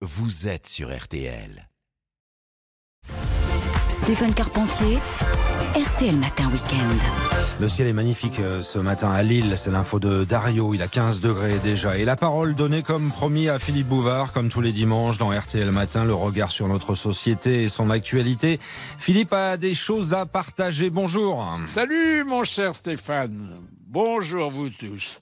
vous 0.00 0.46
êtes 0.46 0.68
sur 0.68 0.96
RTL. 0.96 1.68
Stéphane 3.88 4.32
Carpentier, 4.32 4.98
RTL 5.74 6.14
Matin 6.14 6.48
Week-end. 6.52 7.58
Le 7.60 7.68
ciel 7.68 7.88
est 7.88 7.92
magnifique 7.92 8.38
euh, 8.38 8.62
ce 8.62 8.78
matin 8.78 9.10
à 9.10 9.24
Lille, 9.24 9.54
c'est 9.56 9.72
l'info 9.72 9.98
de 9.98 10.22
Dario, 10.22 10.72
il 10.72 10.82
a 10.82 10.86
15 10.86 11.20
degrés 11.20 11.58
déjà. 11.64 11.98
Et 11.98 12.04
la 12.04 12.14
parole 12.14 12.54
donnée 12.54 12.84
comme 12.84 13.10
promis 13.10 13.48
à 13.48 13.58
Philippe 13.58 13.88
Bouvard, 13.88 14.32
comme 14.32 14.48
tous 14.50 14.60
les 14.60 14.70
dimanches 14.70 15.18
dans 15.18 15.30
RTL 15.30 15.72
Matin, 15.72 16.04
le 16.04 16.14
regard 16.14 16.52
sur 16.52 16.68
notre 16.68 16.94
société 16.94 17.64
et 17.64 17.68
son 17.68 17.90
actualité. 17.90 18.60
Philippe 18.98 19.32
a 19.32 19.56
des 19.56 19.74
choses 19.74 20.14
à 20.14 20.26
partager, 20.26 20.90
bonjour. 20.90 21.58
Salut 21.66 22.22
mon 22.22 22.44
cher 22.44 22.76
Stéphane, 22.76 23.50
bonjour 23.88 24.50
vous 24.50 24.70
tous. 24.70 25.20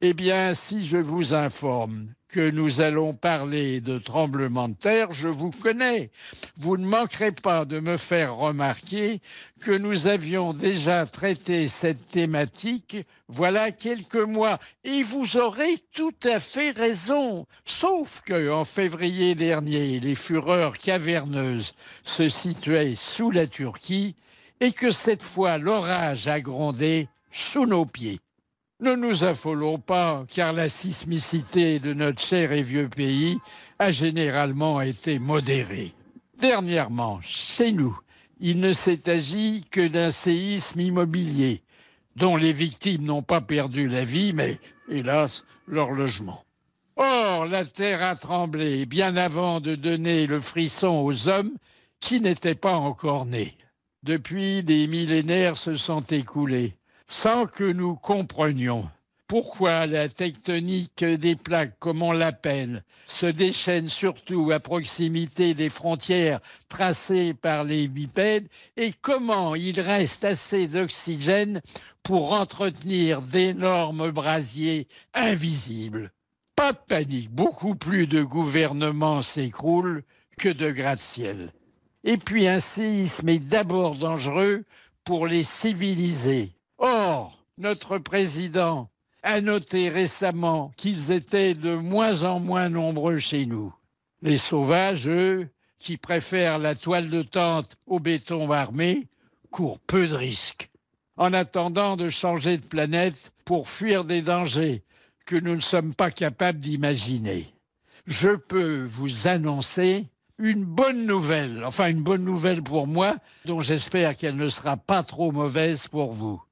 Eh 0.00 0.12
bien, 0.12 0.54
si 0.54 0.84
je 0.84 0.98
vous 0.98 1.32
informe 1.32 2.08
que 2.28 2.50
nous 2.50 2.80
allons 2.80 3.14
parler 3.14 3.80
de 3.80 3.98
tremblement 3.98 4.68
de 4.68 4.74
terre, 4.74 5.12
je 5.12 5.28
vous 5.28 5.50
connais. 5.50 6.10
Vous 6.58 6.76
ne 6.76 6.84
manquerez 6.84 7.32
pas 7.32 7.64
de 7.64 7.78
me 7.80 7.96
faire 7.96 8.34
remarquer 8.34 9.20
que 9.60 9.70
nous 9.70 10.06
avions 10.06 10.52
déjà 10.52 11.06
traité 11.06 11.68
cette 11.68 12.08
thématique 12.08 12.98
voilà 13.28 13.70
quelques 13.70 14.16
mois. 14.16 14.58
Et 14.82 15.02
vous 15.02 15.36
aurez 15.36 15.76
tout 15.92 16.14
à 16.24 16.40
fait 16.40 16.72
raison. 16.72 17.46
Sauf 17.64 18.20
que, 18.22 18.50
en 18.50 18.64
février 18.64 19.34
dernier, 19.34 20.00
les 20.00 20.16
fureurs 20.16 20.76
caverneuses 20.76 21.74
se 22.02 22.28
situaient 22.28 22.96
sous 22.96 23.30
la 23.30 23.46
Turquie 23.46 24.14
et 24.60 24.72
que 24.72 24.90
cette 24.90 25.22
fois 25.22 25.56
l'orage 25.56 26.28
a 26.28 26.40
grondé 26.40 27.08
sous 27.34 27.66
nos 27.66 27.84
pieds. 27.84 28.20
Ne 28.80 28.94
nous 28.94 29.24
affolons 29.24 29.78
pas, 29.78 30.24
car 30.32 30.52
la 30.52 30.68
sismicité 30.68 31.80
de 31.80 31.92
notre 31.92 32.20
cher 32.20 32.52
et 32.52 32.62
vieux 32.62 32.88
pays 32.88 33.38
a 33.80 33.90
généralement 33.90 34.80
été 34.80 35.18
modérée. 35.18 35.92
Dernièrement, 36.38 37.18
chez 37.22 37.72
nous, 37.72 37.98
il 38.38 38.60
ne 38.60 38.72
s'est 38.72 39.10
agi 39.10 39.64
que 39.68 39.86
d'un 39.86 40.12
séisme 40.12 40.78
immobilier, 40.80 41.62
dont 42.14 42.36
les 42.36 42.52
victimes 42.52 43.02
n'ont 43.02 43.22
pas 43.22 43.40
perdu 43.40 43.88
la 43.88 44.04
vie, 44.04 44.32
mais, 44.32 44.58
hélas, 44.88 45.44
leur 45.66 45.90
logement. 45.90 46.44
Or, 46.96 47.46
la 47.46 47.64
terre 47.64 48.04
a 48.04 48.14
tremblé 48.14 48.86
bien 48.86 49.16
avant 49.16 49.58
de 49.58 49.74
donner 49.74 50.28
le 50.28 50.38
frisson 50.38 51.04
aux 51.04 51.28
hommes 51.28 51.54
qui 51.98 52.20
n'étaient 52.20 52.54
pas 52.54 52.76
encore 52.76 53.26
nés. 53.26 53.56
Depuis, 54.04 54.62
des 54.62 54.86
millénaires 54.86 55.56
se 55.56 55.74
sont 55.74 56.02
écoulés 56.02 56.76
sans 57.16 57.46
que 57.46 57.64
nous 57.64 57.94
comprenions 57.94 58.90
pourquoi 59.28 59.86
la 59.86 60.08
tectonique 60.08 61.04
des 61.04 61.36
plaques, 61.36 61.78
comme 61.78 62.02
on 62.02 62.10
l'appelle, 62.12 62.82
se 63.06 63.26
déchaîne 63.26 63.88
surtout 63.88 64.50
à 64.50 64.58
proximité 64.58 65.54
des 65.54 65.70
frontières 65.70 66.40
tracées 66.68 67.32
par 67.32 67.62
les 67.64 67.86
bipèdes 67.88 68.48
et 68.76 68.92
comment 69.00 69.54
il 69.54 69.80
reste 69.80 70.24
assez 70.24 70.66
d'oxygène 70.66 71.62
pour 72.02 72.32
entretenir 72.32 73.22
d'énormes 73.22 74.10
brasiers 74.10 74.88
invisibles. 75.14 76.10
Pas 76.56 76.72
de 76.72 76.78
panique, 76.86 77.30
beaucoup 77.30 77.76
plus 77.76 78.06
de 78.08 78.22
gouvernements 78.22 79.22
s'écroulent 79.22 80.02
que 80.36 80.50
de 80.50 80.70
gratte-ciel. 80.70 81.52
Et 82.02 82.18
puis 82.18 82.48
un 82.48 82.60
séisme 82.60 83.28
est 83.28 83.38
d'abord 83.38 83.94
dangereux 83.94 84.64
pour 85.04 85.26
les 85.26 85.44
civilisés 85.44 86.54
Or, 86.86 87.42
notre 87.56 87.96
président 87.96 88.90
a 89.22 89.40
noté 89.40 89.88
récemment 89.88 90.70
qu'ils 90.76 91.12
étaient 91.12 91.54
de 91.54 91.74
moins 91.74 92.24
en 92.24 92.40
moins 92.40 92.68
nombreux 92.68 93.18
chez 93.18 93.46
nous. 93.46 93.74
Les 94.20 94.36
sauvages, 94.36 95.08
eux, 95.08 95.48
qui 95.78 95.96
préfèrent 95.96 96.58
la 96.58 96.74
toile 96.74 97.08
de 97.08 97.22
tente 97.22 97.78
au 97.86 98.00
béton 98.00 98.50
armé, 98.50 99.08
courent 99.50 99.80
peu 99.80 100.06
de 100.06 100.14
risques. 100.14 100.68
En 101.16 101.32
attendant 101.32 101.96
de 101.96 102.10
changer 102.10 102.58
de 102.58 102.66
planète 102.66 103.32
pour 103.46 103.70
fuir 103.70 104.04
des 104.04 104.20
dangers 104.20 104.82
que 105.24 105.36
nous 105.36 105.54
ne 105.54 105.60
sommes 105.60 105.94
pas 105.94 106.10
capables 106.10 106.58
d'imaginer. 106.58 107.54
Je 108.06 108.36
peux 108.36 108.84
vous 108.84 109.26
annoncer 109.26 110.04
une 110.36 110.66
bonne 110.66 111.06
nouvelle, 111.06 111.64
enfin 111.64 111.88
une 111.88 112.02
bonne 112.02 112.26
nouvelle 112.26 112.62
pour 112.62 112.86
moi, 112.86 113.16
dont 113.46 113.62
j'espère 113.62 114.18
qu'elle 114.18 114.36
ne 114.36 114.50
sera 114.50 114.76
pas 114.76 115.02
trop 115.02 115.32
mauvaise 115.32 115.88
pour 115.88 116.12
vous. 116.12 116.42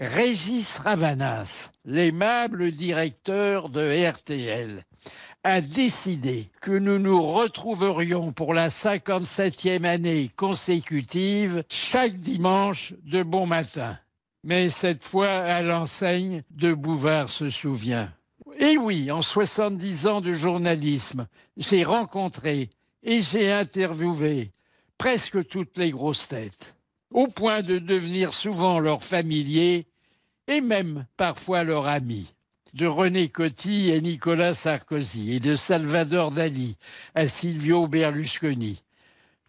Régis 0.00 0.78
Ravanas, 0.78 1.72
l'aimable 1.84 2.70
directeur 2.70 3.68
de 3.68 4.08
RTL, 4.08 4.82
a 5.44 5.60
décidé 5.60 6.48
que 6.62 6.70
nous 6.70 6.98
nous 6.98 7.20
retrouverions 7.20 8.32
pour 8.32 8.54
la 8.54 8.70
57e 8.70 9.84
année 9.84 10.30
consécutive 10.36 11.64
chaque 11.68 12.14
dimanche 12.14 12.94
de 13.04 13.22
bon 13.22 13.44
matin. 13.44 13.98
Mais 14.42 14.70
cette 14.70 15.04
fois 15.04 15.28
à 15.28 15.60
l'enseigne 15.60 16.44
de 16.48 16.72
Bouvard 16.72 17.28
se 17.28 17.50
souvient. 17.50 18.08
Et 18.58 18.78
oui, 18.78 19.10
en 19.10 19.20
70 19.20 20.06
ans 20.06 20.22
de 20.22 20.32
journalisme, 20.32 21.26
j'ai 21.58 21.84
rencontré 21.84 22.70
et 23.02 23.20
j'ai 23.20 23.52
interviewé 23.52 24.52
presque 24.96 25.46
toutes 25.46 25.76
les 25.76 25.90
grosses 25.90 26.28
têtes, 26.28 26.74
au 27.10 27.26
point 27.26 27.60
de 27.60 27.78
devenir 27.78 28.32
souvent 28.32 28.80
leurs 28.80 29.02
familiers 29.02 29.86
et 30.50 30.60
même 30.60 31.06
parfois 31.16 31.62
leur 31.62 31.86
ami, 31.86 32.34
de 32.74 32.86
René 32.86 33.28
Coty 33.28 33.90
et 33.90 34.00
Nicolas 34.00 34.52
Sarkozy, 34.52 35.32
et 35.32 35.40
de 35.40 35.54
Salvador 35.54 36.32
Dali 36.32 36.76
à 37.14 37.28
Silvio 37.28 37.86
Berlusconi. 37.86 38.82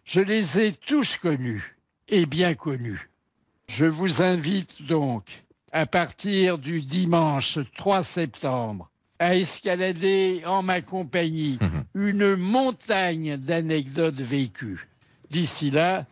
Je 0.04 0.20
les 0.20 0.60
ai 0.60 0.72
tous 0.72 1.16
connus 1.16 1.76
et 2.08 2.24
bien 2.24 2.54
connus. 2.54 3.10
Je 3.66 3.84
vous 3.86 4.22
invite 4.22 4.82
donc, 4.82 5.44
à 5.72 5.86
partir 5.86 6.58
du 6.58 6.82
dimanche 6.82 7.58
3 7.76 8.04
septembre, 8.04 8.88
à 9.18 9.34
escalader 9.34 10.42
en 10.46 10.62
ma 10.62 10.82
compagnie 10.82 11.58
mhm. 11.60 11.84
une 11.94 12.36
montagne 12.36 13.36
d'anecdotes 13.36 14.20
vécues. 14.20 14.88
D'ici 15.30 15.70
là, 15.70 16.06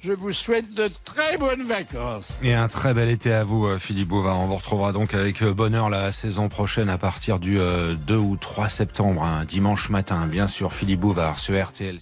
je 0.00 0.12
vous 0.12 0.32
souhaite 0.32 0.74
de 0.74 0.88
très 1.04 1.36
bonnes 1.36 1.62
vacances. 1.62 2.38
Et 2.42 2.54
un 2.54 2.68
très 2.68 2.94
bel 2.94 3.08
été 3.08 3.32
à 3.32 3.44
vous, 3.44 3.66
euh, 3.66 3.78
Philippe 3.78 4.08
Bouvard. 4.08 4.40
On 4.40 4.46
vous 4.46 4.56
retrouvera 4.56 4.92
donc 4.92 5.14
avec 5.14 5.42
euh, 5.42 5.52
bonheur 5.52 5.90
la 5.90 6.12
saison 6.12 6.48
prochaine 6.48 6.88
à 6.88 6.98
partir 6.98 7.38
du 7.38 7.54
2 7.54 7.60
euh, 7.60 8.16
ou 8.16 8.36
3 8.36 8.68
septembre, 8.68 9.22
un 9.22 9.44
dimanche 9.44 9.90
matin, 9.90 10.26
bien 10.26 10.46
sûr, 10.46 10.72
Philippe 10.72 11.00
Bouvard 11.00 11.38
sur 11.38 11.60
RTL. 11.60 11.98